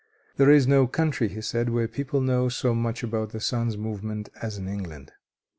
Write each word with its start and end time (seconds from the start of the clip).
"There 0.37 0.49
is 0.49 0.65
no 0.65 0.87
country," 0.87 1.27
he 1.27 1.41
said 1.41 1.69
"where 1.69 1.87
people 1.87 2.21
know 2.21 2.49
so 2.49 2.73
much 2.73 3.03
about 3.03 3.29
the 3.33 3.39
sun's 3.39 3.77
movements 3.77 4.31
as 4.41 4.57
in 4.57 4.67
England. 4.67 5.11